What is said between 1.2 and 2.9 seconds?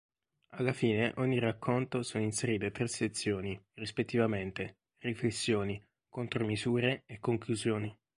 racconto sono inserite tre